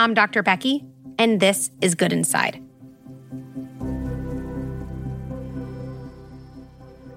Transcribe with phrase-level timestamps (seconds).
[0.00, 0.42] I'm Dr.
[0.42, 0.82] Becky,
[1.18, 2.58] and this is Good Inside.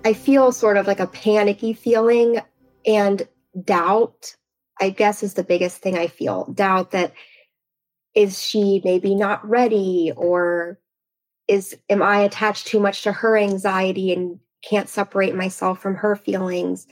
[0.04, 2.41] I feel sort of like a panicky feeling
[2.85, 3.25] and
[3.63, 4.35] doubt,
[4.81, 6.51] I guess, is the biggest thing I feel.
[6.54, 7.13] Doubt that
[8.15, 10.78] is she maybe not ready or
[11.47, 16.18] is am I attached too much to her anxiety and can't separate myself from her
[16.18, 16.86] feelings?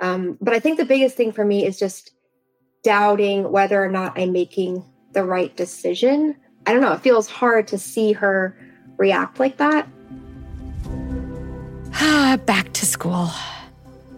[0.00, 2.12] Um, but I think the biggest thing for me is just
[2.82, 4.82] doubting whether or not I'm making
[5.16, 6.36] the right decision.
[6.66, 8.54] I don't know, it feels hard to see her
[8.98, 9.88] react like that.
[12.46, 13.30] Back to school.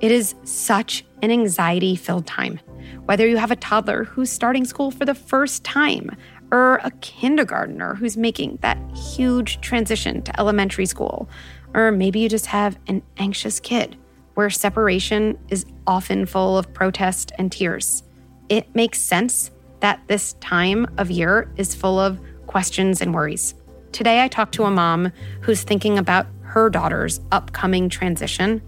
[0.01, 2.59] It is such an anxiety filled time.
[3.05, 6.17] Whether you have a toddler who's starting school for the first time,
[6.51, 11.29] or a kindergartner who's making that huge transition to elementary school,
[11.75, 13.97] or maybe you just have an anxious kid
[14.35, 18.03] where separation is often full of protest and tears.
[18.49, 23.55] It makes sense that this time of year is full of questions and worries.
[23.93, 28.63] Today, I talked to a mom who's thinking about her daughter's upcoming transition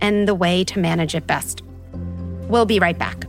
[0.00, 1.62] and the way to manage it best.
[2.48, 3.26] We'll be right back.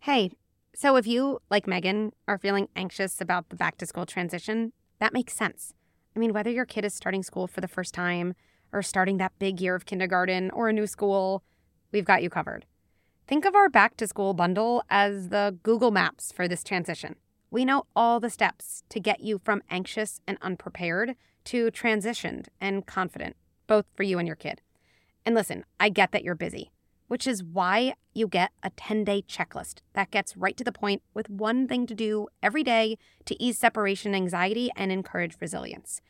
[0.00, 0.30] Hey,
[0.74, 5.12] so if you, like Megan, are feeling anxious about the back to school transition, that
[5.12, 5.74] makes sense.
[6.16, 8.34] I mean, whether your kid is starting school for the first time
[8.72, 11.42] or starting that big year of kindergarten or a new school,
[11.92, 12.66] we've got you covered.
[13.26, 17.16] Think of our back to school bundle as the Google Maps for this transition.
[17.50, 22.86] We know all the steps to get you from anxious and unprepared to transitioned and
[22.86, 24.62] confident, both for you and your kid.
[25.24, 26.70] And listen, I get that you're busy,
[27.08, 31.02] which is why you get a 10 day checklist that gets right to the point
[31.14, 36.00] with one thing to do every day to ease separation anxiety and encourage resilience.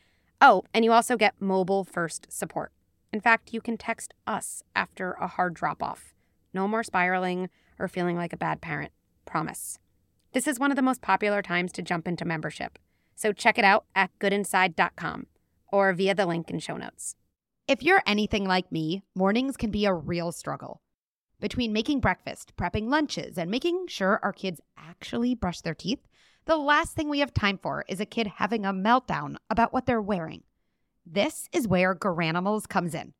[0.43, 2.71] Oh, and you also get mobile first support.
[3.13, 6.15] In fact, you can text us after a hard drop off.
[6.51, 8.91] No more spiraling or feeling like a bad parent.
[9.25, 9.77] Promise.
[10.33, 12.79] This is one of the most popular times to jump into membership.
[13.15, 15.27] So check it out at goodinside.com
[15.71, 17.15] or via the link in show notes.
[17.67, 20.81] If you're anything like me, mornings can be a real struggle.
[21.39, 26.07] Between making breakfast, prepping lunches, and making sure our kids actually brush their teeth,
[26.45, 29.85] the last thing we have time for is a kid having a meltdown about what
[29.85, 30.43] they're wearing.
[31.05, 33.13] This is where Garanimals comes in.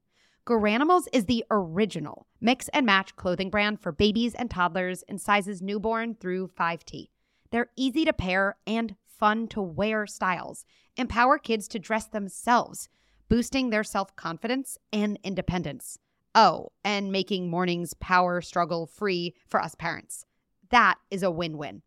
[0.45, 5.61] Garanimals is the original mix and match clothing brand for babies and toddlers in sizes
[5.61, 7.09] newborn through 5T.
[7.51, 10.65] They're easy to pair and fun to wear styles,
[10.97, 12.89] empower kids to dress themselves,
[13.29, 15.99] boosting their self confidence and independence.
[16.33, 20.25] Oh, and making mornings power struggle free for us parents.
[20.69, 21.83] That is a win win.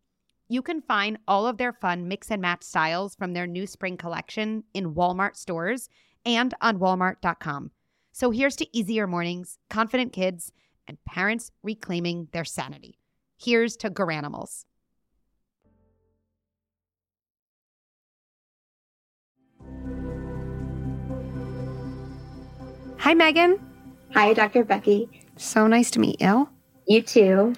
[0.49, 3.97] You can find all of their fun mix and match styles from their new spring
[3.97, 5.89] collection in Walmart stores
[6.27, 7.71] and on walmart.com.
[8.13, 10.53] So here's to easier mornings, confident kids,
[10.87, 12.99] and parents reclaiming their sanity.
[13.39, 14.67] Here's to Garanimals.
[22.99, 23.59] Hi, Megan.
[24.13, 24.65] Hi, Dr.
[24.65, 25.09] Becky.
[25.37, 26.49] So nice to meet you.
[26.87, 27.55] You too.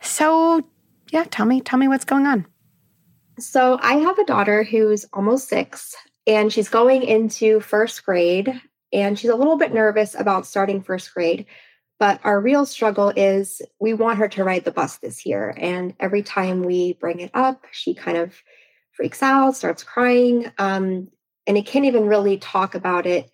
[0.00, 0.62] So,
[1.10, 2.46] yeah, tell me, tell me what's going on.
[3.38, 5.94] So, I have a daughter who's almost six
[6.26, 8.60] and she's going into first grade
[8.92, 11.46] and she's a little bit nervous about starting first grade.
[11.98, 15.54] But our real struggle is we want her to ride the bus this year.
[15.56, 18.34] And every time we bring it up, she kind of
[18.92, 21.08] freaks out, starts crying, um,
[21.46, 23.30] and it can't even really talk about it,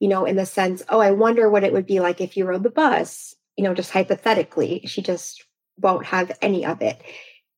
[0.00, 2.44] you know, in the sense, oh, I wonder what it would be like if you
[2.44, 4.82] rode the bus, you know, just hypothetically.
[4.86, 5.44] She just
[5.80, 7.00] won't have any of it.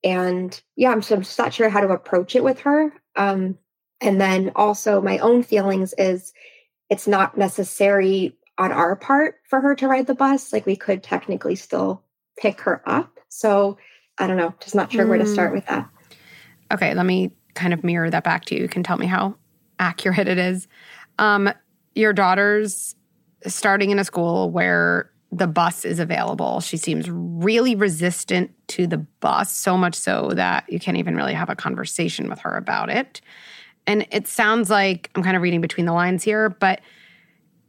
[0.02, 2.92] And yeah, I'm just not sure how to approach it with her.
[3.16, 3.58] Um,
[4.00, 6.32] and then also, my own feelings is
[6.88, 10.52] it's not necessary on our part for her to ride the bus.
[10.52, 12.02] Like we could technically still
[12.38, 13.18] pick her up.
[13.28, 13.78] So
[14.18, 15.08] I don't know, just not sure mm.
[15.08, 15.88] where to start with that.
[16.72, 18.62] Okay, let me kind of mirror that back to you.
[18.62, 19.34] You can tell me how
[19.78, 20.68] accurate it is.
[21.18, 21.50] Um,
[21.94, 22.94] your daughter's
[23.46, 26.60] starting in a school where the bus is available.
[26.60, 31.34] She seems really resistant to the bus, so much so that you can't even really
[31.34, 33.20] have a conversation with her about it.
[33.86, 36.80] And it sounds like I'm kind of reading between the lines here, but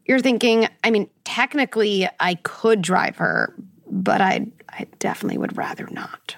[0.06, 3.54] you're thinking, I mean, technically I could drive her,
[3.90, 6.36] but I I definitely would rather not.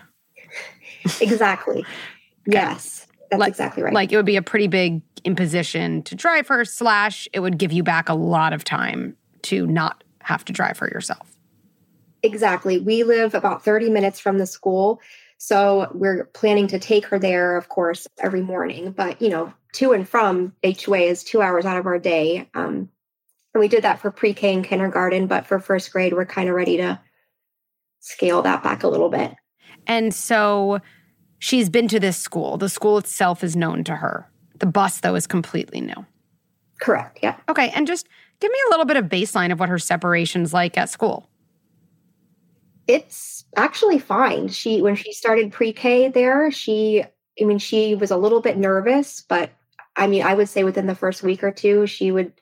[1.22, 1.80] exactly.
[1.80, 1.86] okay.
[2.48, 3.08] Yes.
[3.30, 3.94] That's like, exactly right.
[3.94, 7.72] Like it would be a pretty big imposition to drive her, slash, it would give
[7.72, 11.38] you back a lot of time to not have to drive her yourself.
[12.24, 12.80] Exactly.
[12.80, 15.02] We live about 30 minutes from the school.
[15.38, 18.92] So we're planning to take her there, of course, every morning.
[18.92, 22.50] But, you know, to and from HOA is two hours out of our day.
[22.54, 22.90] Um,
[23.54, 26.48] And we did that for pre K and kindergarten, but for first grade, we're kind
[26.48, 27.00] of ready to
[28.00, 29.34] scale that back a little bit.
[29.86, 30.80] And so
[31.40, 32.58] she's been to this school.
[32.58, 34.30] The school itself is known to her.
[34.60, 36.06] The bus, though, is completely new.
[36.80, 37.20] Correct.
[37.22, 37.36] Yeah.
[37.50, 37.70] Okay.
[37.76, 38.08] And just
[38.44, 41.30] give me a little bit of baseline of what her separation's like at school.
[42.88, 44.50] It's actually fine.
[44.50, 47.06] She, when she started pre K there, she,
[47.40, 49.52] I mean, she was a little bit nervous, but
[49.96, 52.34] I mean, I would say within the first week or two, she would,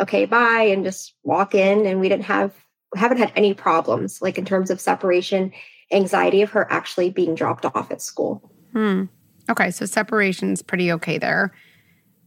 [0.00, 1.86] okay, bye, and just walk in.
[1.86, 2.54] And we didn't have,
[2.94, 5.52] haven't had any problems, like in terms of separation,
[5.90, 8.48] anxiety of her actually being dropped off at school.
[8.70, 9.06] Hmm.
[9.50, 9.72] Okay.
[9.72, 11.52] So separation's pretty okay there.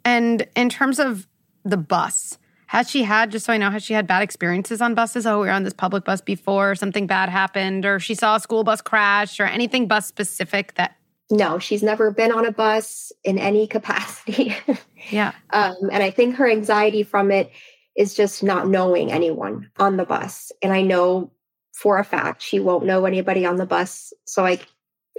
[0.04, 1.30] And in terms of
[1.64, 4.96] the bus, has she had, just so I know, has she had bad experiences on
[4.96, 5.26] buses?
[5.26, 8.40] Oh, we were on this public bus before, something bad happened, or she saw a
[8.40, 10.96] school bus crash, or anything bus specific that.
[11.32, 14.56] No, she's never been on a bus in any capacity.
[15.10, 15.34] yeah.
[15.52, 17.52] Um, and I think her anxiety from it
[17.96, 20.52] is just not knowing anyone on the bus.
[20.62, 21.32] And I know
[21.74, 24.14] for a fact she won't know anybody on the bus.
[24.26, 24.60] So I,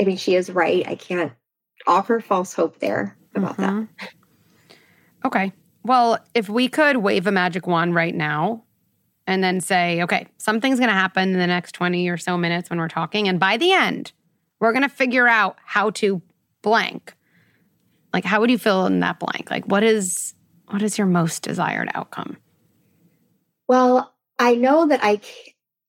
[0.00, 0.86] I mean, she is right.
[0.86, 1.32] I can't
[1.86, 3.84] offer false hope there about mm-hmm.
[3.98, 4.10] that.
[5.24, 5.52] Okay.
[5.86, 8.64] Well, if we could wave a magic wand right now
[9.28, 12.68] and then say, okay, something's going to happen in the next 20 or so minutes
[12.68, 13.28] when we're talking.
[13.28, 14.10] And by the end,
[14.58, 16.20] we're going to figure out how to
[16.62, 17.14] blank.
[18.12, 19.48] Like, how would you fill in that blank?
[19.48, 20.34] Like, what is
[20.70, 22.36] what is your most desired outcome?
[23.68, 25.20] Well, I know that I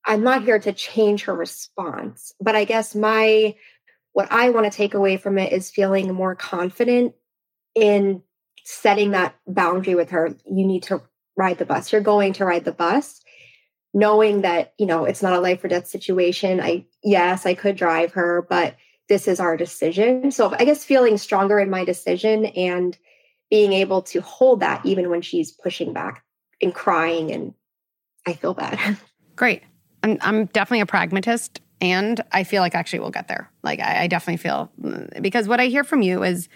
[0.06, 3.56] I'm not here to change her response, but I guess my
[4.14, 7.16] what I want to take away from it is feeling more confident
[7.74, 8.22] in
[8.70, 10.36] setting that boundary with her.
[10.46, 11.02] You need to
[11.38, 11.94] ride the bus.
[11.94, 13.22] You're going to ride the bus,
[13.94, 16.60] knowing that, you know, it's not a life or death situation.
[16.60, 18.76] I, yes, I could drive her, but
[19.08, 20.32] this is our decision.
[20.32, 22.98] So I guess feeling stronger in my decision and
[23.50, 26.26] being able to hold that even when she's pushing back
[26.62, 27.54] and crying and
[28.26, 28.98] I feel bad.
[29.38, 29.64] Great.
[30.04, 33.50] I'm, I'm definitely a pragmatist and I feel like actually we'll get there.
[33.64, 34.70] Like I, I definitely feel
[35.22, 36.50] because what I hear from you is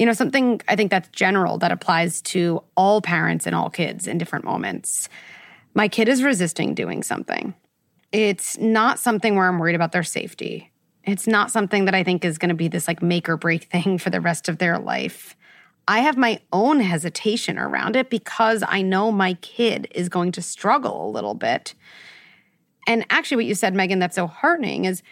[0.00, 4.06] you know, something I think that's general that applies to all parents and all kids
[4.06, 5.10] in different moments.
[5.74, 7.54] My kid is resisting doing something.
[8.10, 10.72] It's not something where I'm worried about their safety.
[11.04, 13.64] It's not something that I think is going to be this like make or break
[13.70, 15.36] thing for the rest of their life.
[15.86, 20.40] I have my own hesitation around it because I know my kid is going to
[20.40, 21.74] struggle a little bit.
[22.86, 25.02] And actually, what you said, Megan, that's so heartening is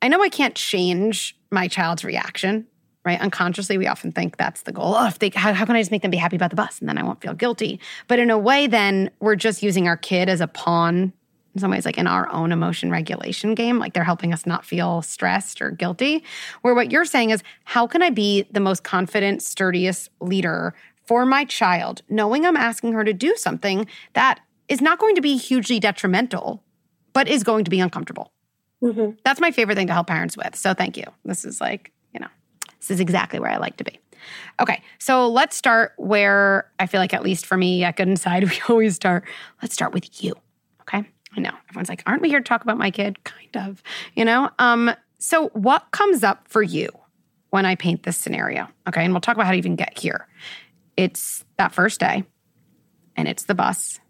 [0.00, 2.68] I know I can't change my child's reaction
[3.06, 3.20] right?
[3.20, 4.94] Unconsciously, we often think that's the goal.
[4.96, 6.80] Oh, if they, how, how can I just make them be happy about the bus
[6.80, 7.80] and then I won't feel guilty?
[8.08, 11.12] But in a way, then we're just using our kid as a pawn
[11.54, 13.78] in some ways, like in our own emotion regulation game.
[13.78, 16.22] Like they're helping us not feel stressed or guilty.
[16.60, 20.74] Where what you're saying is, how can I be the most confident, sturdiest leader
[21.06, 25.22] for my child, knowing I'm asking her to do something that is not going to
[25.22, 26.62] be hugely detrimental,
[27.12, 28.32] but is going to be uncomfortable?
[28.82, 29.12] Mm-hmm.
[29.24, 30.54] That's my favorite thing to help parents with.
[30.56, 31.04] So thank you.
[31.24, 31.92] This is like
[32.78, 33.98] this is exactly where I like to be.
[34.60, 38.44] Okay, so let's start where I feel like, at least for me at Good Inside,
[38.44, 39.24] we always start.
[39.62, 40.34] Let's start with you.
[40.82, 41.04] Okay,
[41.36, 43.18] I know everyone's like, aren't we here to talk about my kid?
[43.24, 43.82] Kind of,
[44.14, 44.50] you know.
[44.58, 46.88] Um, so what comes up for you
[47.50, 48.68] when I paint this scenario?
[48.88, 50.26] Okay, and we'll talk about how to even get here.
[50.96, 52.24] It's that first day,
[53.16, 54.00] and it's the bus,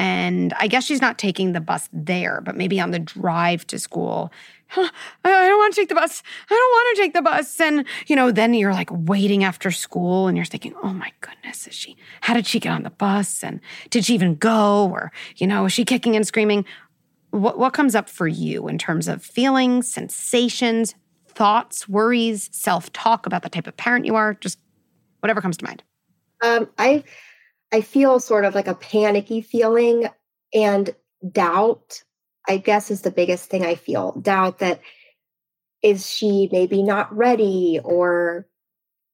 [0.00, 3.78] and I guess she's not taking the bus there, but maybe on the drive to
[3.78, 4.32] school.
[4.74, 4.90] I
[5.24, 6.22] don't want to take the bus.
[6.48, 7.60] I don't want to take the bus.
[7.60, 11.66] And, you know, then you're like waiting after school and you're thinking, oh my goodness,
[11.66, 13.44] is she, how did she get on the bus?
[13.44, 14.88] And did she even go?
[14.90, 16.64] Or, you know, is she kicking and screaming?
[17.28, 20.94] What, what comes up for you in terms of feelings, sensations,
[21.28, 24.32] thoughts, worries, self talk about the type of parent you are?
[24.32, 24.58] Just
[25.20, 25.82] whatever comes to mind.
[26.42, 27.04] Um, I
[27.72, 30.08] I feel sort of like a panicky feeling
[30.52, 30.94] and
[31.30, 32.02] doubt,
[32.48, 34.12] I guess, is the biggest thing I feel.
[34.20, 34.80] Doubt that
[35.82, 38.46] is she maybe not ready or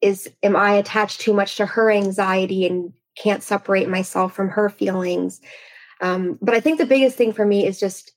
[0.01, 4.69] is am I attached too much to her anxiety and can't separate myself from her
[4.69, 5.41] feelings?
[6.01, 8.13] Um, but I think the biggest thing for me is just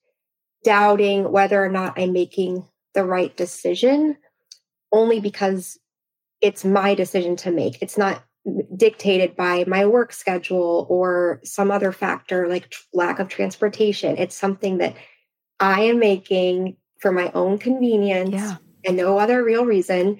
[0.63, 4.17] doubting whether or not I'm making the right decision
[4.91, 5.77] only because
[6.41, 7.81] it's my decision to make.
[7.81, 8.23] It's not
[8.75, 14.17] dictated by my work schedule or some other factor like lack of transportation.
[14.17, 14.95] It's something that
[15.59, 18.55] I am making for my own convenience yeah.
[18.85, 20.19] and no other real reason.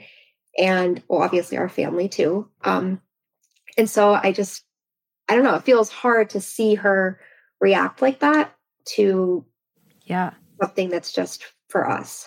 [0.58, 2.50] And well, obviously our family too.
[2.64, 3.02] Um,
[3.78, 4.64] and so I just,
[5.30, 7.20] I don't know, it feels hard to see her
[7.62, 9.46] react like that to
[10.06, 12.26] yeah something that's just for us.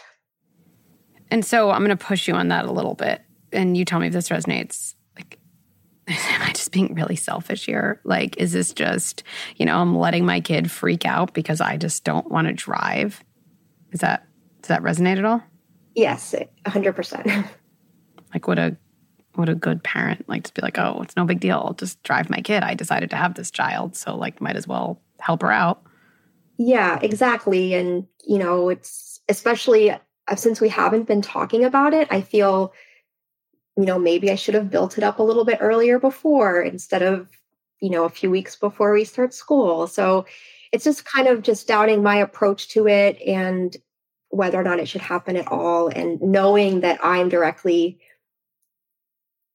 [1.30, 3.22] And so I'm going to push you on that a little bit.
[3.52, 4.94] And you tell me if this resonates
[6.12, 8.00] am I just being really selfish here?
[8.04, 9.22] Like, is this just,
[9.56, 13.22] you know, I'm letting my kid freak out because I just don't want to drive?
[13.92, 14.26] Is that,
[14.62, 15.42] does that resonate at all?
[15.94, 17.48] Yes, 100%.
[18.34, 18.76] like, what a,
[19.34, 21.62] what a good parent, like to be like, oh, it's no big deal.
[21.64, 22.62] I'll just drive my kid.
[22.62, 23.96] I decided to have this child.
[23.96, 25.82] So, like, might as well help her out.
[26.58, 27.74] Yeah, exactly.
[27.74, 32.72] And, you know, it's especially uh, since we haven't been talking about it, I feel
[33.76, 37.02] you know, maybe I should have built it up a little bit earlier before instead
[37.02, 37.28] of,
[37.80, 39.86] you know, a few weeks before we start school.
[39.86, 40.26] So
[40.72, 43.76] it's just kind of just doubting my approach to it and
[44.30, 47.98] whether or not it should happen at all and knowing that I'm directly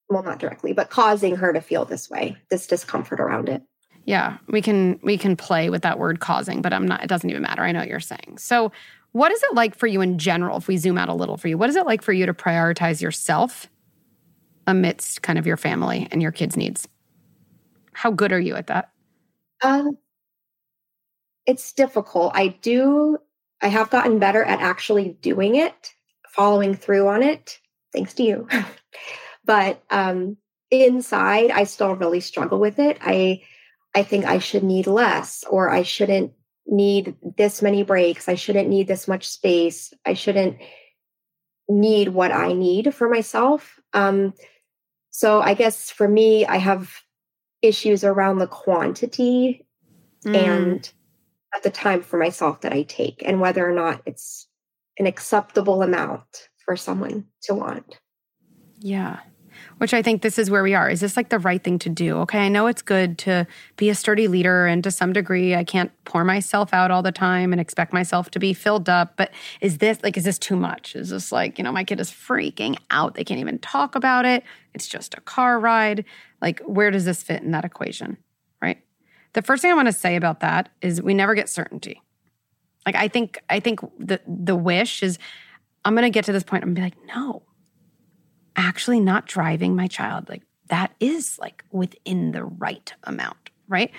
[0.09, 3.63] well not directly but causing her to feel this way this discomfort around it.
[4.05, 7.29] Yeah we can we can play with that word causing but i'm not it doesn't
[7.29, 7.63] even matter.
[7.63, 8.37] I know what you're saying.
[8.37, 8.71] So
[9.11, 11.47] what is it like for you in general if we zoom out a little for
[11.47, 13.67] you what is it like for you to prioritize yourself
[14.67, 16.87] amidst kind of your family and your kids' needs?
[17.93, 18.91] How good are you at that?
[19.63, 19.97] Um,
[21.47, 22.33] it's difficult.
[22.35, 23.17] I do,
[23.61, 25.93] I have gotten better at actually doing it,
[26.29, 27.59] following through on it,
[27.93, 28.47] thanks to you.
[29.45, 30.37] but um,
[30.69, 32.99] inside, I still really struggle with it.
[33.01, 33.41] I,
[33.95, 36.33] I think I should need less, or I shouldn't
[36.67, 38.29] need this many breaks.
[38.29, 39.93] I shouldn't need this much space.
[40.05, 40.57] I shouldn't
[41.69, 43.79] need what I need for myself.
[43.93, 44.33] Um,
[45.17, 46.93] so I guess for me, I have
[47.63, 49.65] issues around the quantity
[50.23, 50.35] mm.
[50.35, 50.87] and
[51.55, 54.47] at the time for myself that I take and whether or not it's
[54.99, 57.99] an acceptable amount for someone to want.
[58.77, 59.21] Yeah
[59.77, 60.89] which I think this is where we are.
[60.89, 62.17] Is this like the right thing to do?
[62.19, 65.63] Okay, I know it's good to be a sturdy leader, and to some degree, I
[65.63, 69.17] can't pour myself out all the time and expect myself to be filled up.
[69.17, 70.95] But is this like, is this too much?
[70.95, 73.15] Is this like, you know, my kid is freaking out.
[73.15, 74.43] They can't even talk about it.
[74.73, 76.05] It's just a car ride.
[76.41, 78.17] Like, where does this fit in that equation?
[78.61, 78.83] Right.
[79.33, 82.01] The first thing I want to say about that is we never get certainty.
[82.85, 85.19] Like, I think, I think the the wish is
[85.83, 86.63] I'm going to get to this point.
[86.63, 87.43] To be like, no,
[88.57, 93.91] actually not driving my child, like that is like within the right amount, right?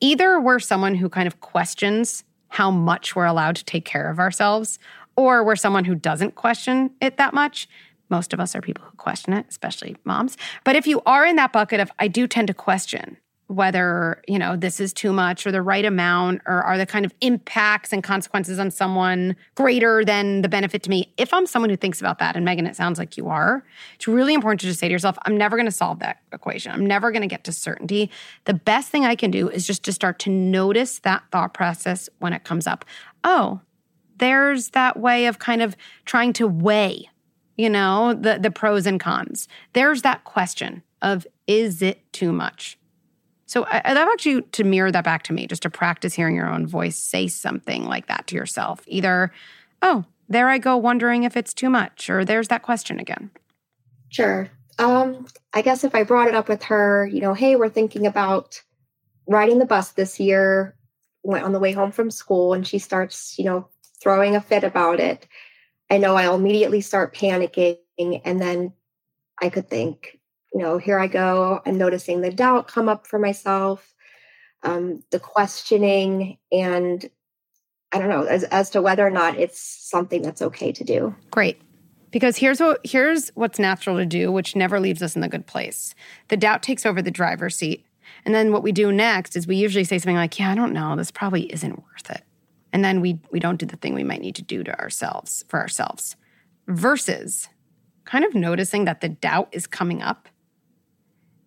[0.00, 4.18] Either we're someone who kind of questions how much we're allowed to take care of
[4.18, 4.78] ourselves,
[5.16, 7.68] or we're someone who doesn't question it that much.
[8.08, 10.36] Most of us are people who question it, especially moms.
[10.64, 13.18] But if you are in that bucket of, I do tend to question,
[13.48, 17.04] whether you know this is too much or the right amount or are the kind
[17.04, 21.12] of impacts and consequences on someone greater than the benefit to me?
[21.16, 23.64] If i'm someone who thinks about that and megan it sounds like you are
[23.94, 26.72] it's really important to just say to yourself i'm never going to solve that equation.
[26.72, 28.10] I'm never going to get to certainty.
[28.44, 32.08] The best thing i can do is just to start to notice that thought process
[32.18, 32.84] when it comes up.
[33.24, 33.60] Oh
[34.18, 37.08] there's that way of kind of trying to weigh
[37.56, 39.48] you know the the pros and cons.
[39.72, 42.78] There's that question of is it too much
[43.48, 46.36] so I, would love actually to mirror that back to me, just to practice hearing
[46.36, 48.82] your own voice say something like that to yourself.
[48.86, 49.32] Either,
[49.80, 53.30] oh, there I go wondering if it's too much, or there's that question again.
[54.10, 54.50] Sure.
[54.78, 58.06] Um, I guess if I brought it up with her, you know, hey, we're thinking
[58.06, 58.62] about
[59.26, 60.76] riding the bus this year,
[61.22, 63.66] went on the way home from school, and she starts, you know,
[64.02, 65.26] throwing a fit about it.
[65.90, 68.74] I know I'll immediately start panicking, and then
[69.40, 70.17] I could think,
[70.52, 71.60] you know, here I go.
[71.66, 73.94] I'm noticing the doubt come up for myself,
[74.62, 77.08] um, the questioning, and
[77.92, 81.14] I don't know as, as to whether or not it's something that's okay to do.
[81.30, 81.60] Great.
[82.10, 85.46] Because here's what here's what's natural to do, which never leaves us in the good
[85.46, 85.94] place.
[86.28, 87.84] The doubt takes over the driver's seat.
[88.24, 90.72] And then what we do next is we usually say something like, Yeah, I don't
[90.72, 92.22] know, this probably isn't worth it.
[92.72, 95.44] And then we we don't do the thing we might need to do to ourselves
[95.48, 96.16] for ourselves.
[96.66, 97.48] Versus
[98.04, 100.28] kind of noticing that the doubt is coming up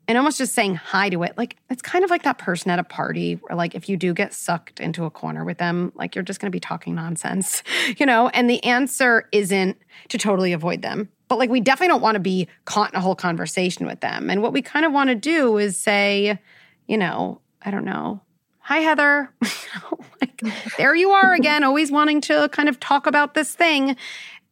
[0.07, 1.37] and almost just saying hi to it.
[1.37, 4.13] Like it's kind of like that person at a party where like if you do
[4.13, 7.63] get sucked into a corner with them, like you're just going to be talking nonsense,
[7.97, 8.29] you know?
[8.29, 9.77] And the answer isn't
[10.09, 11.09] to totally avoid them.
[11.27, 14.29] But like we definitely don't want to be caught in a whole conversation with them.
[14.29, 16.39] And what we kind of want to do is say,
[16.87, 18.21] you know, I don't know,
[18.59, 19.33] hi Heather.
[20.21, 20.41] like
[20.77, 23.95] there you are again, always wanting to kind of talk about this thing.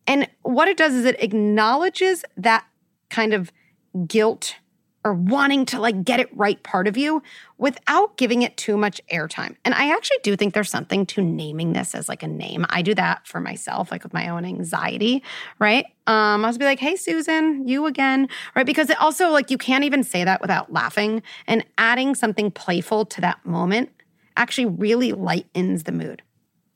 [0.07, 2.65] And what it does is it acknowledges that
[3.09, 3.51] kind of
[4.07, 4.55] guilt
[5.05, 7.23] or wanting to like get it right part of you
[7.57, 9.55] without giving it too much airtime.
[9.63, 12.65] And I actually do think there's something to naming this as like a name.
[12.69, 15.23] I do that for myself, like with my own anxiety,
[15.57, 15.85] right?
[16.05, 18.65] Um, I'll just be like, hey, Susan, you again, right?
[18.65, 23.05] Because it also like you can't even say that without laughing and adding something playful
[23.05, 23.89] to that moment
[24.35, 26.21] actually really lightens the mood.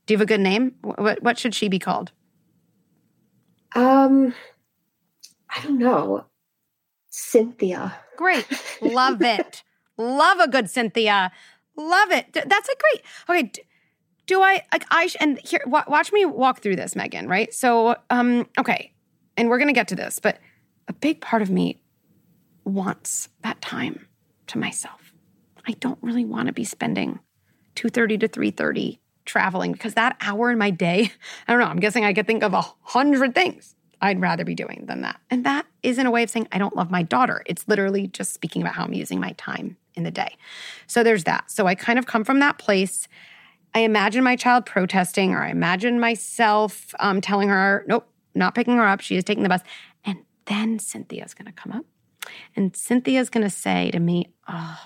[0.06, 0.76] Do you have a good name?
[0.82, 2.12] What, what should she be called?
[3.76, 4.34] Um,
[5.50, 6.26] I don't know.
[7.14, 7.94] Cynthia.
[8.18, 8.48] Great.
[8.82, 9.64] Love it.
[9.98, 11.32] Love a good Cynthia.
[11.78, 12.34] Love it.
[12.34, 13.04] That's a great.
[13.30, 13.52] Okay.
[14.26, 17.54] Do I like I and here watch me walk through this, Megan, right?
[17.54, 18.94] So, um okay.
[19.38, 20.40] And we're going to get to this, but
[20.88, 21.82] a big part of me
[22.66, 24.08] wants that time
[24.48, 25.14] to myself.
[25.68, 27.20] I don't really want to be spending
[27.76, 31.12] 2:30 to 3:30 traveling because that hour in my day,
[31.48, 34.54] I don't know, I'm guessing I could think of a hundred things I'd rather be
[34.54, 35.22] doing than that.
[35.32, 37.42] And that isn't a way of saying I don't love my daughter.
[37.46, 40.36] It's literally just speaking about how I'm using my time in the day.
[40.88, 41.50] So there's that.
[41.50, 43.08] So I kind of come from that place.
[43.74, 48.06] I imagine my child protesting, or I imagine myself um, telling her, nope,
[48.36, 49.00] not picking her up.
[49.00, 49.62] She is taking the bus.
[50.04, 51.86] And then Cynthia's going to come up.
[52.58, 54.80] And Cynthia's going to say to me, oh,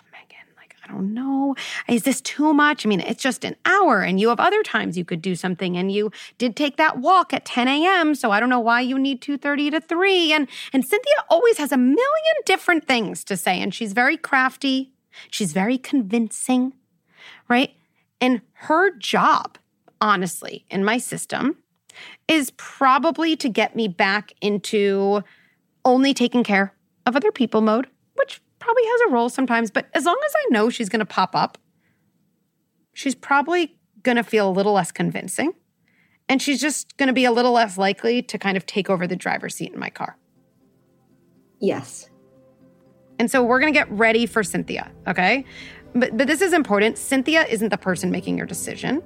[0.88, 1.56] I don't know.
[1.88, 2.86] Is this too much?
[2.86, 5.76] I mean, it's just an hour, and you have other times you could do something,
[5.76, 8.16] and you did take that walk at 10 a.m.
[8.16, 10.32] So I don't know why you need 2:30 to 3.
[10.34, 14.94] And and Cynthia always has a million different things to say, and she's very crafty.
[15.32, 16.74] She's very convincing,
[17.50, 17.74] right?
[18.22, 19.58] And her job,
[20.00, 21.58] honestly, in my system,
[22.28, 25.24] is probably to get me back into
[25.84, 26.74] only taking care
[27.06, 27.88] of other people mode,
[28.68, 31.34] probably has a role sometimes, but as long as I know she's going to pop
[31.34, 31.58] up,
[32.92, 35.54] she's probably going to feel a little less convincing.
[36.28, 39.08] And she's just going to be a little less likely to kind of take over
[39.08, 40.18] the driver's seat in my car.
[41.62, 42.10] Yes.
[43.20, 45.46] And so we're going to get ready for Cynthia, okay?
[45.96, 46.98] But but this is important.
[46.98, 49.02] Cynthia isn't the person making your decision,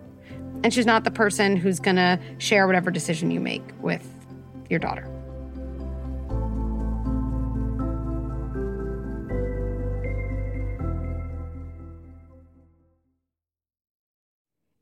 [0.64, 4.08] and she's not the person who's going to share whatever decision you make with
[4.72, 5.08] your daughter.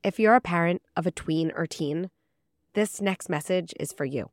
[0.02, 2.08] If you're a parent of a tween or teen,
[2.72, 4.30] this next message is for you.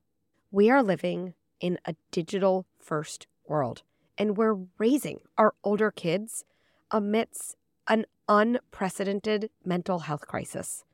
[0.49, 3.83] We are living in a digital first world,
[4.17, 6.45] and we're raising our older kids
[6.89, 7.57] amidst
[7.89, 10.85] an unprecedented mental health crisis.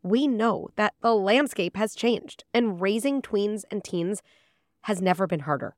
[0.00, 4.22] We know that the landscape has changed, and raising tweens and teens
[4.82, 5.74] has never been harder.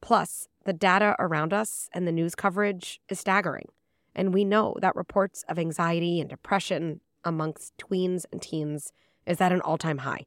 [0.00, 3.68] Plus, the data around us and the news coverage is staggering.
[4.16, 8.92] And we know that reports of anxiety and depression amongst tweens and teens
[9.26, 10.26] is at an all time high.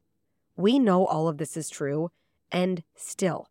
[0.56, 2.10] We know all of this is true,
[2.50, 3.48] and still,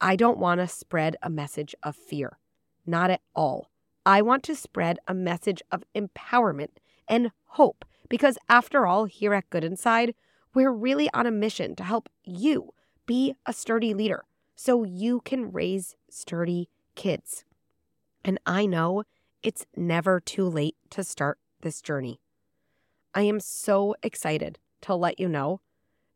[0.00, 2.38] I don't want to spread a message of fear.
[2.86, 3.70] Not at all.
[4.04, 6.76] I want to spread a message of empowerment
[7.08, 10.14] and hope because, after all, here at Good Inside,
[10.52, 12.74] we're really on a mission to help you
[13.06, 17.44] be a sturdy leader so you can raise sturdy kids.
[18.24, 19.04] And I know
[19.42, 22.20] it's never too late to start this journey.
[23.14, 25.60] I am so excited to let you know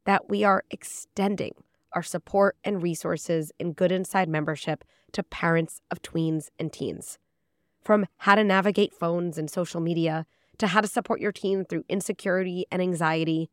[0.04, 1.52] that we are extending
[1.92, 4.82] our support and resources in Good Inside membership
[5.12, 7.18] to parents of tweens and teens.
[7.80, 10.26] From how to navigate phones and social media
[10.58, 13.48] to how to support your teen through insecurity and anxiety,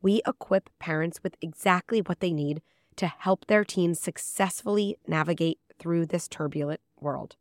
[0.00, 2.62] we equip parents with exactly what they need
[2.96, 7.34] to help their teens successfully navigate through this turbulent world.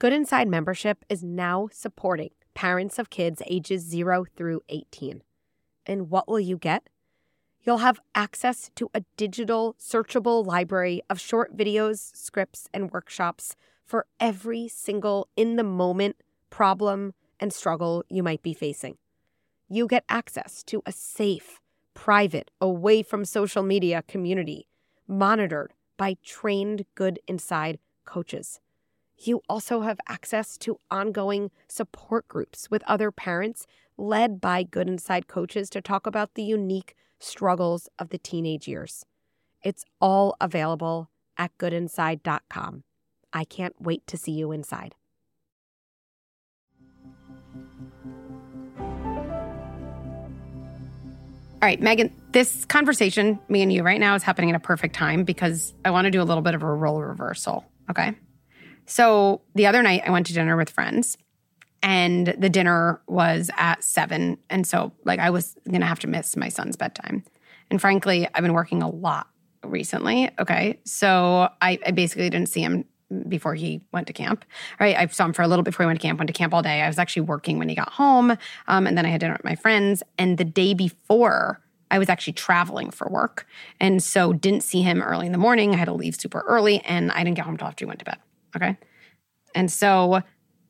[0.00, 5.22] Good Inside membership is now supporting parents of kids ages 0 through 18.
[5.84, 6.88] And what will you get?
[7.62, 14.06] You'll have access to a digital, searchable library of short videos, scripts, and workshops for
[14.18, 16.16] every single in the moment
[16.48, 18.96] problem and struggle you might be facing.
[19.68, 21.60] You get access to a safe,
[21.92, 24.66] private, away from social media community
[25.06, 28.60] monitored by trained Good Inside coaches.
[29.18, 35.26] You also have access to ongoing support groups with other parents led by Good Inside
[35.26, 39.04] coaches to talk about the unique struggles of the teenage years.
[39.62, 42.84] It's all available at goodinside.com.
[43.32, 44.94] I can't wait to see you inside.
[51.62, 54.94] All right, Megan, this conversation, me and you right now, is happening at a perfect
[54.94, 57.64] time because I want to do a little bit of a role reversal.
[57.90, 58.14] Okay.
[58.86, 61.18] So the other night I went to dinner with friends
[61.82, 64.38] and the dinner was at seven.
[64.48, 67.22] And so, like, I was to have to miss my son's bedtime.
[67.70, 69.28] And frankly, I've been working a lot
[69.62, 70.30] recently.
[70.38, 70.78] Okay.
[70.84, 72.84] So I, I basically didn't see him
[73.28, 74.44] before he went to camp.
[74.80, 74.96] Right.
[74.96, 76.52] I saw him for a little bit before he went to camp, went to camp
[76.52, 76.82] all day.
[76.82, 78.36] I was actually working when he got home.
[78.66, 80.02] Um, and then I had dinner with my friends.
[80.18, 83.46] And the day before, I was actually traveling for work.
[83.78, 85.72] And so didn't see him early in the morning.
[85.72, 88.00] I had to leave super early and I didn't get home until after he went
[88.00, 88.18] to bed.
[88.54, 88.76] Okay.
[89.54, 90.20] And so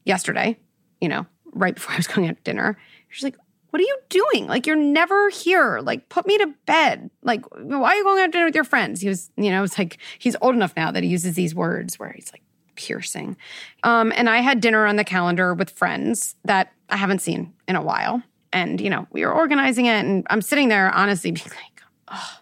[0.05, 0.59] yesterday,
[1.01, 3.37] you know, right before I was going out to dinner, she's like,
[3.71, 4.47] What are you doing?
[4.47, 5.81] Like, you're never here.
[5.81, 7.11] Like, put me to bed.
[7.23, 9.01] Like, why are you going out to dinner with your friends?
[9.01, 11.99] He was, you know, it's like he's old enough now that he uses these words
[11.99, 12.43] where he's like,
[12.77, 13.37] piercing.
[13.83, 17.75] Um, and I had dinner on the calendar with friends that I haven't seen in
[17.75, 18.23] a while.
[18.53, 22.39] And, you know, we were organizing it, and I'm sitting there honestly being like, oh,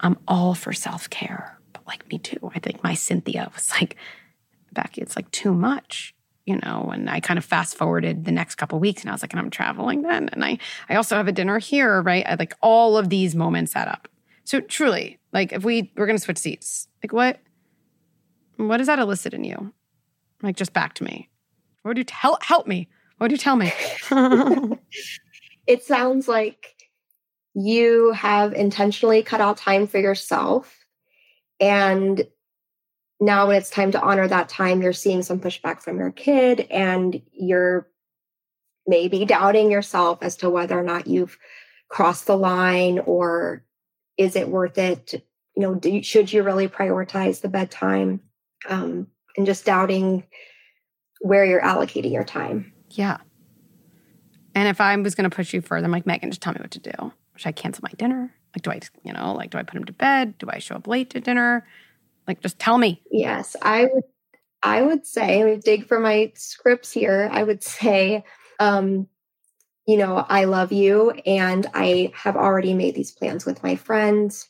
[0.00, 1.55] I'm all for self care.
[1.86, 2.50] Like me too.
[2.54, 3.96] I think my Cynthia was like,
[4.72, 6.14] Becky, it's like too much
[6.46, 6.90] you know?
[6.92, 9.40] And i kind of fast forwarded the next couple weeks and i was like and
[9.40, 10.30] i'm traveling then.
[10.32, 12.24] And i i also have a dinner here right?
[12.26, 14.08] I, like all of these moments add up.
[14.44, 17.40] So truly like if we we're to switch seats like what
[18.56, 19.74] what does that elicit in you?
[20.42, 21.28] Like just back to me.
[21.82, 22.88] What would you tell help me.
[23.18, 23.72] What would you tell me?
[25.66, 26.76] It sounds like
[27.54, 30.85] you have intentionally cut out time for yourself
[31.60, 32.26] and
[33.20, 36.60] now when it's time to honor that time you're seeing some pushback from your kid
[36.70, 37.88] and you're
[38.86, 41.38] maybe doubting yourself as to whether or not you've
[41.88, 43.64] crossed the line or
[44.16, 45.14] is it worth it?
[45.54, 48.20] You know do, should you really prioritize the bedtime?
[48.68, 50.24] Um, and just doubting
[51.20, 52.72] where you're allocating your time.
[52.90, 53.18] Yeah.
[54.54, 56.60] And if i was going to push you further i'm like megan just tell me
[56.60, 57.12] what to do.
[57.36, 59.84] Should i cancel my dinner like do i you know like do i put him
[59.84, 61.64] to bed do i show up late to dinner
[62.26, 63.02] like, just tell me.
[63.10, 64.04] Yes, I would.
[64.62, 67.28] I would say, I dig for my scripts here.
[67.30, 68.24] I would say,
[68.58, 69.06] um,
[69.86, 74.48] you know, I love you, and I have already made these plans with my friends,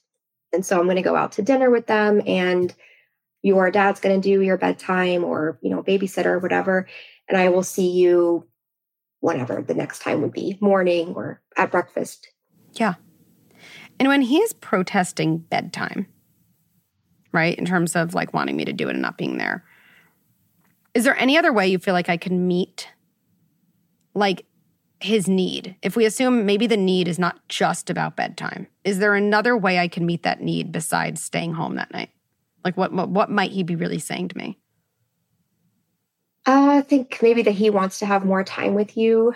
[0.52, 2.74] and so I'm going to go out to dinner with them, and
[3.42, 6.88] your dad's going to do your bedtime or you know babysitter or whatever,
[7.28, 8.46] and I will see you
[9.20, 12.28] whenever the next time would be morning or at breakfast.
[12.74, 12.94] Yeah.
[13.98, 16.06] And when he is protesting bedtime,
[17.32, 17.56] right?
[17.58, 19.64] In terms of like wanting me to do it and not being there.
[20.94, 22.88] Is there any other way you feel like I can meet
[24.14, 24.46] like
[25.00, 25.76] his need?
[25.82, 29.78] If we assume maybe the need is not just about bedtime, is there another way
[29.78, 32.10] I can meet that need besides staying home that night?
[32.64, 34.58] Like what what, what might he be really saying to me?
[36.46, 39.34] Uh, I think maybe that he wants to have more time with you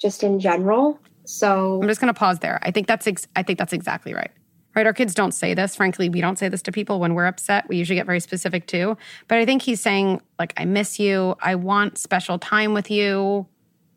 [0.00, 1.00] just in general.
[1.30, 2.58] So I'm just going to pause there.
[2.62, 4.30] I think that's ex- I think that's exactly right
[4.74, 4.86] right?
[4.86, 5.74] Our kids don't say this.
[5.74, 7.68] Frankly, we don't say this to people when we're upset.
[7.68, 8.96] We usually get very specific too.
[9.28, 11.36] But I think he's saying, like, I miss you.
[11.40, 13.46] I want special time with you.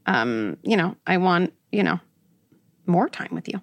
[0.05, 1.99] Um, you know, I want, you know,
[2.85, 3.61] more time with you.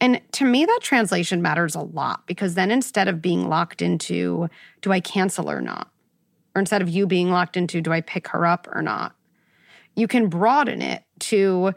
[0.00, 4.48] And to me, that translation matters a lot because then instead of being locked into,
[4.80, 5.90] do I cancel or not?
[6.54, 9.14] Or instead of you being locked into, do I pick her up or not?
[9.96, 11.72] You can broaden it to,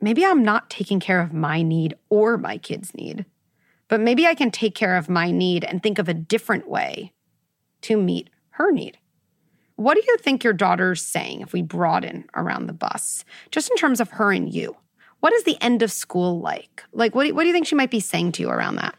[0.00, 3.24] maybe I'm not taking care of my need or my kid's need,
[3.88, 7.12] but maybe I can take care of my need and think of a different way
[7.82, 8.98] to meet her need.
[9.76, 13.76] What do you think your daughter's saying if we broaden around the bus, just in
[13.76, 14.76] terms of her and you?
[15.20, 16.82] What is the end of school like?
[16.92, 18.96] Like, what do, what do you think she might be saying to you around that?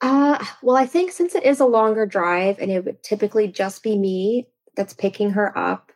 [0.00, 3.82] Uh, well, I think since it is a longer drive and it would typically just
[3.82, 5.92] be me that's picking her up,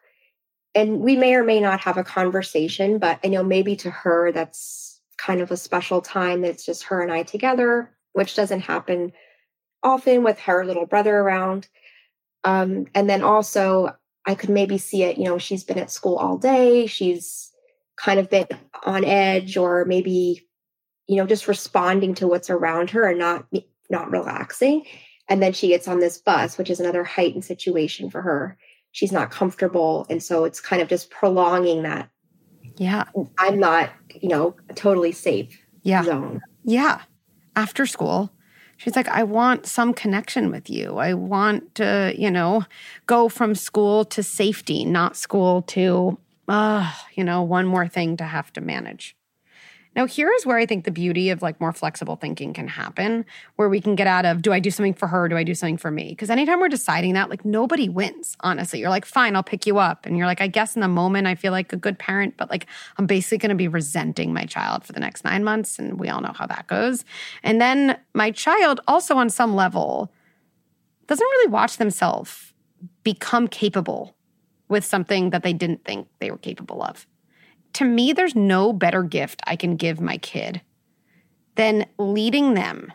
[0.74, 4.32] and we may or may not have a conversation, but I know maybe to her
[4.32, 8.60] that's kind of a special time that it's just her and I together, which doesn't
[8.60, 9.12] happen
[9.82, 11.68] often with her little brother around.
[12.44, 16.16] Um, and then also, I could maybe see it, you know, she's been at school
[16.16, 17.52] all day, she's
[17.96, 18.46] kind of been
[18.84, 20.46] on edge, or maybe,
[21.06, 23.46] you know, just responding to what's around her and not
[23.90, 24.86] not relaxing.
[25.28, 28.58] And then she gets on this bus, which is another heightened situation for her
[28.92, 30.06] she's not comfortable.
[30.08, 32.08] And so it's kind of just prolonging that
[32.76, 33.04] yeah.
[33.38, 36.04] I'm not you know totally safe yeah.
[36.04, 36.40] zone.
[36.64, 37.02] Yeah.
[37.56, 38.32] After school
[38.78, 40.98] she's like i want some connection with you.
[40.98, 42.64] I want to you know
[43.06, 48.24] go from school to safety not school to uh you know one more thing to
[48.24, 49.16] have to manage
[49.94, 53.26] now, here is where I think the beauty of like more flexible thinking can happen,
[53.56, 55.28] where we can get out of do I do something for her?
[55.28, 56.10] Do I do something for me?
[56.10, 58.80] Because anytime we're deciding that, like nobody wins, honestly.
[58.80, 60.06] You're like, fine, I'll pick you up.
[60.06, 62.48] And you're like, I guess in the moment I feel like a good parent, but
[62.48, 65.78] like I'm basically going to be resenting my child for the next nine months.
[65.78, 67.04] And we all know how that goes.
[67.42, 70.10] And then my child also, on some level,
[71.06, 72.54] doesn't really watch themselves
[73.04, 74.16] become capable
[74.68, 77.06] with something that they didn't think they were capable of
[77.74, 80.60] to me, there's no better gift I can give my kid
[81.54, 82.92] than leading them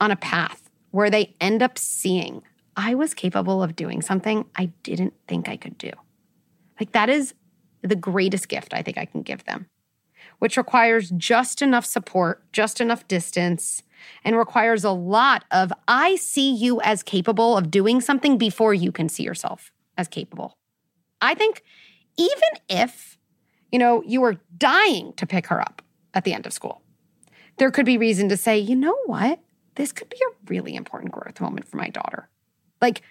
[0.00, 2.42] on a path where they end up seeing
[2.76, 5.90] I was capable of doing something I didn't think I could do.
[6.80, 7.34] Like, that is
[7.82, 9.66] the greatest gift I think I can give them,
[10.38, 13.82] which requires just enough support, just enough distance,
[14.24, 18.90] and requires a lot of I see you as capable of doing something before you
[18.90, 20.54] can see yourself as capable.
[21.20, 21.62] I think
[22.16, 23.18] even if
[23.72, 25.82] you know, you were dying to pick her up
[26.14, 26.82] at the end of school.
[27.56, 29.40] There could be reason to say, you know what?
[29.74, 32.28] This could be a really important growth moment for my daughter.
[32.80, 33.02] Like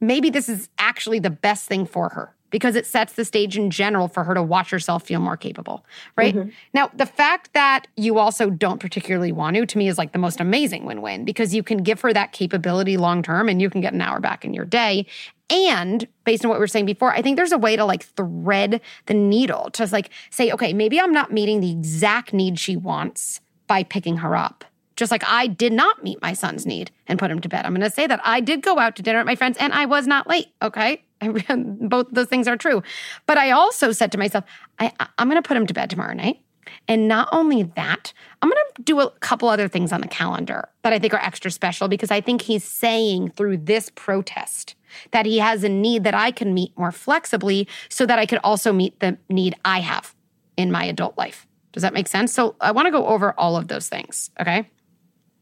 [0.00, 3.68] maybe this is actually the best thing for her because it sets the stage in
[3.68, 6.36] general for her to watch herself feel more capable, right?
[6.36, 6.50] Mm-hmm.
[6.72, 10.20] Now, the fact that you also don't particularly want to, to me, is like the
[10.20, 13.68] most amazing win win because you can give her that capability long term and you
[13.68, 15.04] can get an hour back in your day.
[15.50, 18.04] And based on what we were saying before, I think there's a way to like
[18.04, 22.76] thread the needle to like say, okay, maybe I'm not meeting the exact need she
[22.76, 24.64] wants by picking her up.
[24.94, 27.66] Just like I did not meet my son's need and put him to bed.
[27.66, 29.72] I'm going to say that I did go out to dinner at my friends and
[29.72, 30.52] I was not late.
[30.62, 31.02] Okay.
[31.88, 32.82] Both those things are true.
[33.26, 34.44] But I also said to myself,
[34.78, 36.40] I, I'm going to put him to bed tomorrow night.
[36.88, 40.68] And not only that, I'm going to do a couple other things on the calendar
[40.82, 44.74] that I think are extra special because I think he's saying through this protest
[45.10, 48.40] that he has a need that I can meet more flexibly so that I could
[48.44, 50.14] also meet the need I have
[50.56, 51.46] in my adult life.
[51.72, 52.32] Does that make sense?
[52.32, 54.30] So I want to go over all of those things.
[54.40, 54.68] Okay.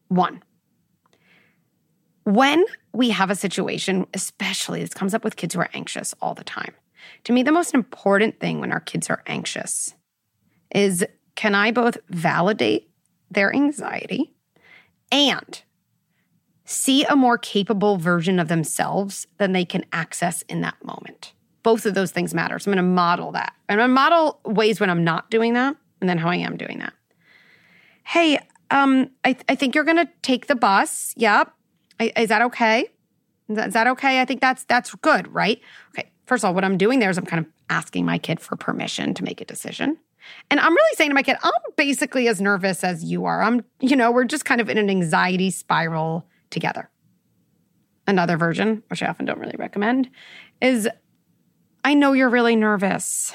[0.08, 0.42] One,
[2.24, 6.34] when we have a situation, especially this comes up with kids who are anxious all
[6.34, 6.74] the time.
[7.24, 9.94] To me, the most important thing when our kids are anxious
[10.74, 11.04] is
[11.34, 12.90] can I both validate
[13.30, 14.34] their anxiety
[15.10, 15.62] and
[16.64, 21.32] see a more capable version of themselves than they can access in that moment?
[21.62, 22.58] Both of those things matter.
[22.58, 23.52] So I'm going to model that.
[23.68, 26.56] I'm going to model ways when I'm not doing that and then how I am
[26.56, 26.92] doing that.
[28.04, 28.38] Hey,
[28.70, 31.14] um, I, th- I think you're going to take the bus.
[31.16, 31.52] Yep.
[32.16, 32.86] Is that okay?
[33.48, 34.20] Is that okay?
[34.20, 35.60] I think that's that's good, right?
[35.90, 36.10] Okay.
[36.26, 38.56] First of all, what I'm doing there is I'm kind of asking my kid for
[38.56, 39.98] permission to make a decision.
[40.50, 43.42] And I'm really saying to my kid, I'm basically as nervous as you are.
[43.42, 46.88] I'm, you know, we're just kind of in an anxiety spiral together.
[48.06, 50.10] Another version, which I often don't really recommend,
[50.60, 50.88] is
[51.84, 53.32] I know you're really nervous.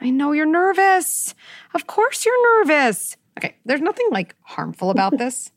[0.00, 1.34] I know you're nervous.
[1.74, 3.16] Of course you're nervous.
[3.38, 5.50] Okay, there's nothing like harmful about this.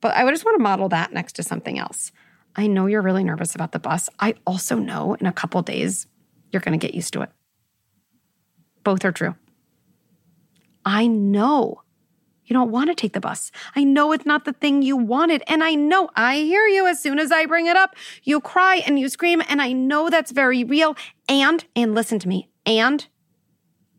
[0.00, 2.12] But I would just want to model that next to something else.
[2.56, 4.08] I know you're really nervous about the bus.
[4.20, 6.06] I also know in a couple days
[6.52, 7.30] you're going to get used to it.
[8.84, 9.34] Both are true.
[10.84, 11.82] I know
[12.44, 13.50] you don't want to take the bus.
[13.74, 15.42] I know it's not the thing you wanted.
[15.46, 17.96] And I know I hear you as soon as I bring it up.
[18.22, 19.42] You cry and you scream.
[19.48, 20.94] And I know that's very real.
[21.28, 22.50] And, and listen to me.
[22.66, 23.06] And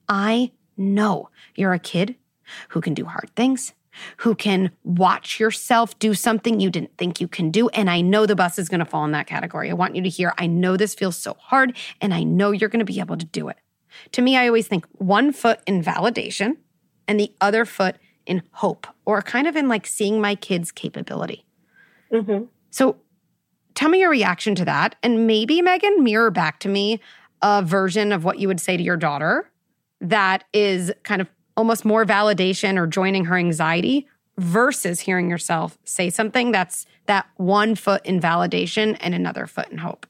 [0.07, 2.15] I know you're a kid
[2.69, 3.73] who can do hard things
[4.17, 7.69] who can watch yourself do something you didn't think you can do.
[7.69, 9.69] And I know the bus is going to fall in that category.
[9.69, 12.69] I want you to hear, I know this feels so hard, and I know you're
[12.69, 13.57] going to be able to do it.
[14.13, 16.57] To me, I always think one foot in validation
[17.07, 21.45] and the other foot in hope, or kind of in like seeing my kids' capability.
[22.11, 22.45] Mm-hmm.
[22.71, 22.97] So
[23.75, 24.95] tell me your reaction to that.
[25.03, 26.99] And maybe, Megan, mirror back to me
[27.41, 29.51] a version of what you would say to your daughter
[30.01, 36.09] that is kind of almost more validation or joining her anxiety versus hearing yourself say
[36.09, 40.05] something that's that one foot in validation and another foot in hope.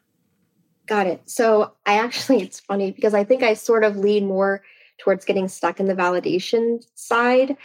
[0.87, 1.21] Got it.
[1.25, 4.63] So I actually, it's funny because I think I sort of lean more
[4.97, 7.57] towards getting stuck in the validation side.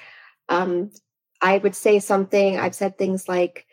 [0.49, 0.91] Um,
[1.41, 3.67] I would say something, I've said things like,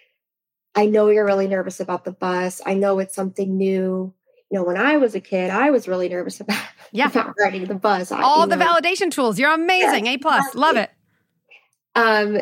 [0.76, 2.62] I know you're really nervous about the bus.
[2.65, 4.13] I know it's something new.
[4.50, 7.08] You know, when I was a kid, I was really nervous about yeah.
[7.08, 8.12] about riding the bus.
[8.12, 8.66] All the know.
[8.66, 9.38] validation tools.
[9.40, 10.06] You're amazing.
[10.06, 10.56] Yes, a plus.
[10.56, 10.90] Love it.
[11.96, 12.42] Um,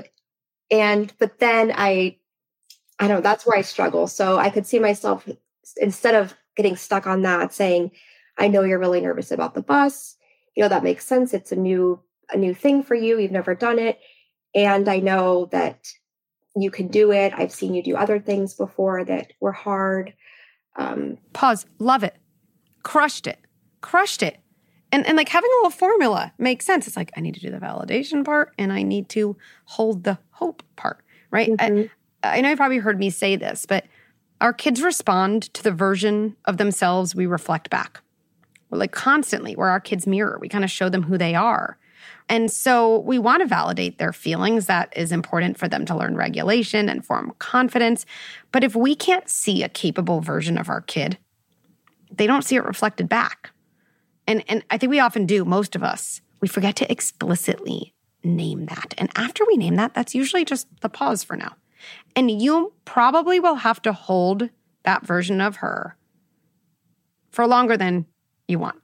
[0.70, 2.18] and but then I,
[3.00, 3.24] I don't.
[3.24, 4.08] That's where I struggle.
[4.08, 5.28] So I could see myself
[5.78, 7.92] instead of getting stuck on that, saying,
[8.38, 10.16] "I know you're really nervous about the bus.
[10.56, 11.34] You know that makes sense.
[11.34, 13.20] It's a new a new thing for you.
[13.20, 14.00] You've never done it,
[14.54, 15.88] and I know that
[16.56, 17.34] you can do it.
[17.36, 20.14] I've seen you do other things before that were hard."
[20.76, 21.66] Um, Pause.
[21.80, 22.16] Love it.
[22.84, 23.40] Crushed it
[23.86, 24.40] crushed it.
[24.92, 26.88] And, and like having a little formula makes sense.
[26.88, 30.18] It's like, I need to do the validation part and I need to hold the
[30.32, 31.50] hope part, right?
[31.50, 31.88] Mm-hmm.
[32.24, 33.86] I, I know you probably heard me say this, but
[34.42, 38.02] our kids respond to the version of themselves we reflect back.
[38.72, 40.40] We're like constantly, we're our kids' mirror.
[40.42, 41.78] We kind of show them who they are.
[42.28, 44.66] And so we want to validate their feelings.
[44.66, 48.06] That is important for them to learn regulation and form confidence.
[48.52, 51.18] But if we can't see a capable version of our kid,
[52.12, 53.52] they don't see it reflected back.
[54.28, 56.22] And and I think we often do, most of us.
[56.42, 58.94] We forget to explicitly name that.
[58.98, 61.56] And after we name that, that's usually just the pause for now.
[62.16, 64.50] And you probably will have to hold
[64.84, 65.96] that version of her
[67.30, 68.06] for longer than
[68.48, 68.82] you want.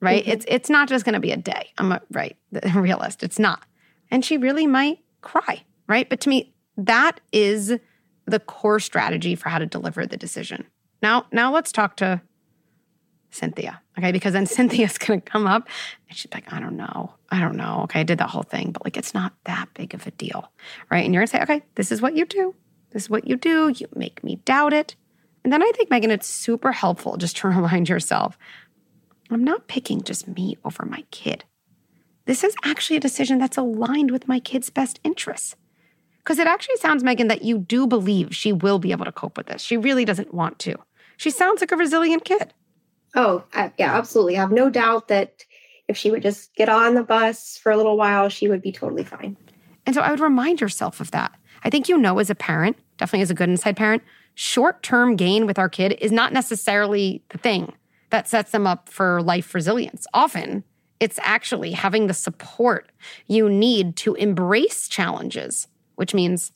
[0.00, 0.22] Right?
[0.22, 0.32] Mm-hmm.
[0.32, 1.72] It's it's not just going to be a day.
[1.78, 3.22] I'm a right, the realist.
[3.22, 3.62] It's not.
[4.10, 6.08] And she really might cry, right?
[6.08, 7.74] But to me, that is
[8.26, 10.66] the core strategy for how to deliver the decision.
[11.02, 12.20] Now, now let's talk to
[13.30, 13.80] Cynthia.
[13.98, 14.12] Okay.
[14.12, 15.68] Because then Cynthia's going to come up
[16.08, 17.14] and she's like, I don't know.
[17.30, 17.82] I don't know.
[17.84, 18.00] Okay.
[18.00, 20.50] I did that whole thing, but like, it's not that big of a deal.
[20.90, 21.04] Right.
[21.04, 22.54] And you're going to say, okay, this is what you do.
[22.90, 23.68] This is what you do.
[23.68, 24.96] You make me doubt it.
[25.42, 28.36] And then I think, Megan, it's super helpful just to remind yourself
[29.30, 31.44] I'm not picking just me over my kid.
[32.26, 35.56] This is actually a decision that's aligned with my kid's best interests.
[36.18, 39.36] Because it actually sounds, Megan, that you do believe she will be able to cope
[39.36, 39.62] with this.
[39.62, 40.76] She really doesn't want to.
[41.16, 42.52] She sounds like a resilient kid.
[43.14, 44.36] Oh, I, yeah, absolutely.
[44.36, 45.44] I have no doubt that
[45.88, 48.70] if she would just get on the bus for a little while, she would be
[48.70, 49.36] totally fine.
[49.86, 51.32] And so I would remind yourself of that.
[51.64, 54.02] I think you know as a parent, definitely as a good inside parent,
[54.34, 57.72] short term gain with our kid is not necessarily the thing
[58.10, 60.06] that sets them up for life resilience.
[60.12, 60.64] Often,
[61.00, 62.90] it's actually having the support
[63.26, 66.52] you need to embrace challenges, which means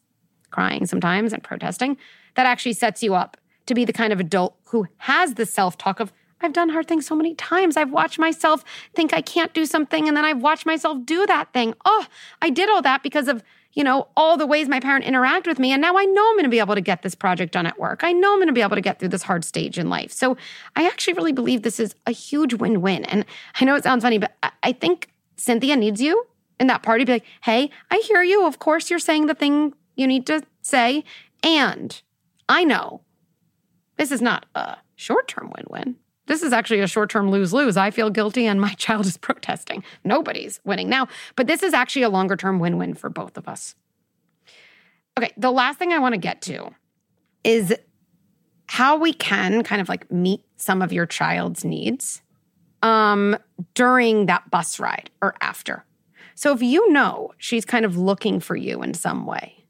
[0.50, 1.96] crying sometimes and protesting,
[2.36, 3.36] that actually sets you up
[3.66, 6.86] to be the kind of adult who has the self talk of, I've done hard
[6.86, 7.76] things so many times.
[7.76, 8.64] I've watched myself
[8.94, 11.74] think I can't do something, and then I've watched myself do that thing.
[11.84, 12.06] Oh,
[12.42, 13.42] I did all that because of
[13.74, 15.72] you know, all the ways my parent interact with me.
[15.72, 17.78] And now I know I'm going to be able to get this project done at
[17.78, 18.02] work.
[18.02, 20.12] I know I'm going to be able to get through this hard stage in life.
[20.12, 20.36] So
[20.76, 23.04] I actually really believe this is a huge win win.
[23.04, 23.24] And
[23.60, 24.32] I know it sounds funny, but
[24.62, 26.26] I think Cynthia needs you
[26.60, 27.04] in that party.
[27.04, 28.46] Be like, hey, I hear you.
[28.46, 31.04] Of course, you're saying the thing you need to say.
[31.42, 32.00] And
[32.48, 33.00] I know
[33.96, 35.96] this is not a short term win win.
[36.26, 37.76] This is actually a short term lose lose.
[37.76, 39.84] I feel guilty and my child is protesting.
[40.04, 43.48] Nobody's winning now, but this is actually a longer term win win for both of
[43.48, 43.74] us.
[45.18, 46.74] Okay, the last thing I want to get to
[47.44, 47.74] is
[48.66, 52.22] how we can kind of like meet some of your child's needs
[52.82, 53.36] um,
[53.74, 55.84] during that bus ride or after.
[56.34, 59.66] So if you know she's kind of looking for you in some way,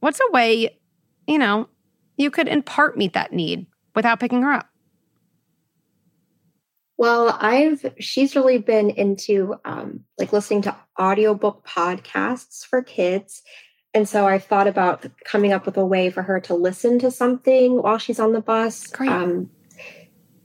[0.00, 0.78] what's a way,
[1.26, 1.68] you know,
[2.16, 4.68] you could in part meet that need without picking her up?
[6.96, 13.42] Well, I've she's really been into um, like listening to audiobook podcasts for kids.
[13.92, 17.10] And so I thought about coming up with a way for her to listen to
[17.10, 18.86] something while she's on the bus.
[18.88, 19.10] Great.
[19.10, 19.50] Um,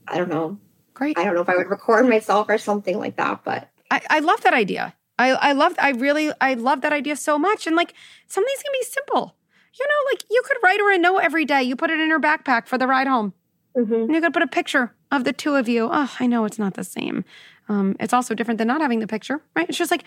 [0.06, 0.58] I don't know.
[0.94, 1.18] Great.
[1.18, 4.18] I don't know if I would record myself or something like that, but I, I
[4.20, 4.94] love that idea.
[5.18, 7.66] I, I love I really I love that idea so much.
[7.66, 7.94] And like
[8.26, 9.36] some of these can be simple.
[9.78, 11.62] You know, like you could write her a note every day.
[11.62, 13.34] You put it in her backpack for the ride home.
[13.76, 13.94] Mm-hmm.
[13.94, 15.88] And you could put a picture of the two of you.
[15.90, 17.24] Oh, I know it's not the same.
[17.68, 19.68] Um, it's also different than not having the picture, right?
[19.68, 20.04] It's just like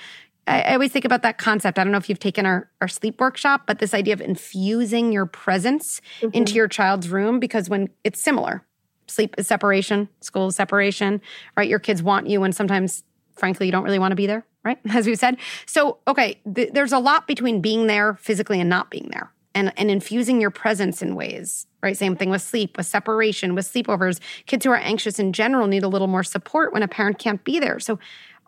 [0.48, 1.80] I, I, always think about that concept.
[1.80, 5.12] I don't know if you've taken our, our sleep workshop, but this idea of infusing
[5.12, 6.30] your presence mm-hmm.
[6.34, 8.66] into your child's room because when it's similar,
[9.08, 11.22] sleep is separation, school is separation,
[11.56, 11.70] right?
[11.70, 13.04] Your kids want you, and sometimes,
[13.36, 14.80] frankly, you don't really want to be there, right?
[14.90, 15.38] As we've said.
[15.66, 19.72] So, okay, th- there's a lot between being there physically and not being there and,
[19.78, 21.98] and infusing your presence in ways, right?
[21.98, 24.20] Same thing with sleep, with separation, with sleepovers.
[24.46, 27.44] Kids who are anxious in general need a little more support when a parent can't
[27.44, 27.80] be there.
[27.80, 28.00] So,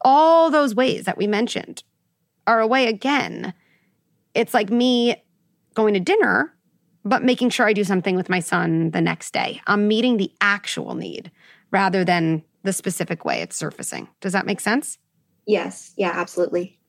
[0.02, 1.84] all those ways that we mentioned
[2.46, 3.54] are a way, again,
[4.34, 5.16] it's like me
[5.74, 6.54] going to dinner,
[7.04, 9.62] but making sure I do something with my son the next day.
[9.68, 11.32] I'm meeting the actual need
[11.72, 14.08] rather than the specific way it's surfacing.
[14.22, 14.98] Does that make sense?
[15.48, 15.94] Yes.
[15.98, 16.80] Yeah, absolutely.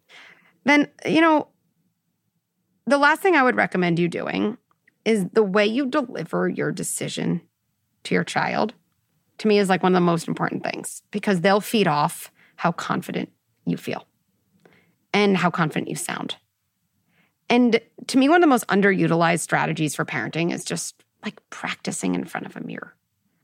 [0.65, 1.49] Then, you know,
[2.87, 4.59] the last thing I would recommend you doing
[5.05, 7.41] is the way you deliver your decision
[8.05, 8.75] to your child,
[9.39, 12.73] to me, is like one of the most important things because they'll feed off how
[12.73, 13.31] confident
[13.65, 14.07] you feel
[15.13, 16.37] and how confident you sound.
[17.49, 22.15] And to me, one of the most underutilized strategies for parenting is just like practicing
[22.15, 22.95] in front of a mirror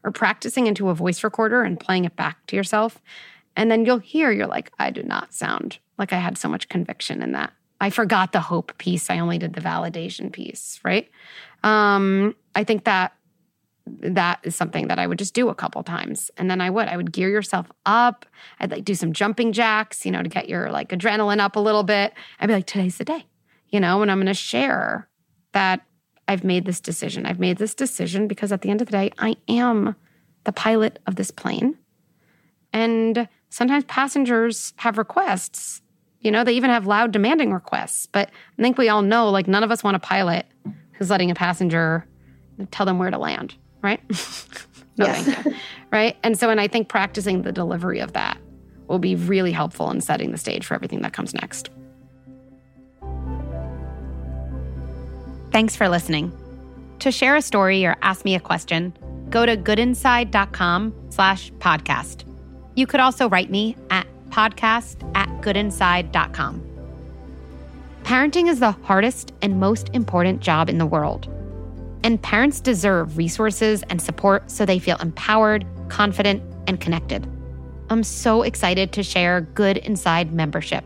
[0.05, 3.01] or practicing into a voice recorder and playing it back to yourself.
[3.57, 6.69] And then you'll hear, you're like, I do not sound like I had so much
[6.69, 7.53] conviction in that.
[7.83, 9.11] I forgot the hope piece.
[9.11, 11.11] I only did the validation piece, right?
[11.65, 13.13] Um, I think that
[13.87, 16.31] that is something that I would just do a couple times.
[16.37, 18.25] And then I would, I would gear yourself up.
[18.61, 21.61] I'd like do some jumping jacks, you know, to get your like adrenaline up a
[21.61, 22.15] little bit.
[22.39, 23.27] I'd be like, today's the day,
[23.71, 25.09] you know, and I'm going to share
[25.51, 25.85] that
[26.29, 27.27] I've made this decision.
[27.27, 29.97] I've made this decision because at the end of the day, I am
[30.45, 31.77] the pilot of this plane.
[32.73, 35.83] And sometimes passengers have requests
[36.23, 38.07] you know, they even have loud demanding requests.
[38.07, 40.47] But I think we all know like none of us want a pilot
[40.93, 42.07] who's letting a passenger
[42.71, 44.01] tell them where to land, right?
[44.97, 45.49] no, yes.
[45.91, 46.17] right?
[46.23, 48.39] And so, and I think practicing the delivery of that
[48.87, 51.71] will be really helpful in setting the stage for everything that comes next.
[55.51, 56.33] Thanks for listening.
[57.01, 58.97] To share a story or ask me a question,
[59.29, 62.25] go to goodinside.com slash podcast.
[62.75, 66.63] You could also write me at podcast at goodinside.com.
[68.05, 71.29] Parenting is the hardest and most important job in the world.
[72.03, 77.27] And parents deserve resources and support so they feel empowered, confident, and connected.
[77.91, 80.85] I'm so excited to share Good Inside membership,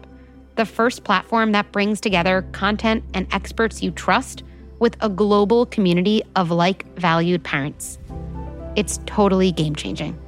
[0.57, 4.43] the first platform that brings together content and experts you trust
[4.79, 7.99] with a global community of like valued parents.
[8.75, 10.19] It's totally game changing.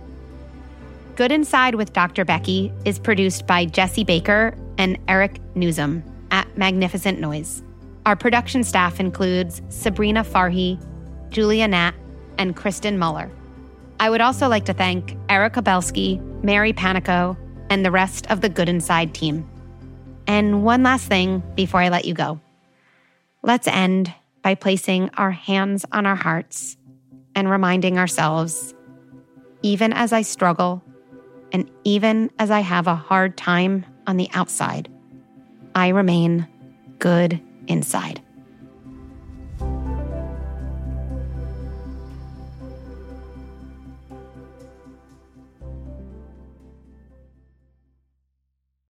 [1.19, 2.25] Good Inside with Dr.
[2.25, 7.61] Becky is produced by Jesse Baker and Eric Newsom at Magnificent Noise.
[8.07, 10.81] Our production staff includes Sabrina Farhi,
[11.31, 11.97] Julia Nat,
[12.39, 13.33] and Kristen Muller.
[13.99, 17.37] I would also like to thank Erica Belsky, Mary Panico,
[17.69, 19.45] and the rest of the Good Inside team.
[20.29, 22.39] And one last thing before I let you go.
[23.43, 26.77] Let's end by placing our hands on our hearts
[27.35, 28.73] and reminding ourselves
[29.63, 30.85] even as I struggle,
[31.53, 34.89] and even as I have a hard time on the outside,
[35.75, 36.47] I remain
[36.99, 38.21] good inside.